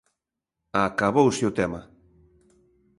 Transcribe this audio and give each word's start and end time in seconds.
Acabouse 0.87 1.43
o 1.49 1.55
tema. 1.59 1.81